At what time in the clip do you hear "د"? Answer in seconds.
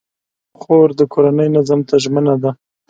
0.99-1.01